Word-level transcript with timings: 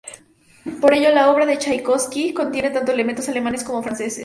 Por 0.81 0.95
ello, 0.95 1.11
la 1.11 1.29
obra 1.29 1.45
de 1.45 1.59
Chaikovski 1.59 2.33
contiene 2.33 2.71
tanto 2.71 2.91
elementos 2.91 3.29
alemanes 3.29 3.63
como 3.63 3.83
franceses. 3.83 4.19